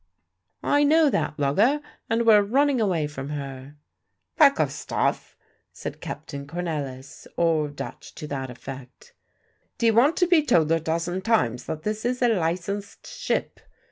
[0.63, 3.75] "I know that lugger, and we're running away from her."
[4.35, 5.37] "Pack of stuff!"
[5.71, 9.13] says Captain Cornelisz, or Dutch to that effect.
[9.77, 13.59] "D'ee want to be told a dozen times that this is a licensed ship?"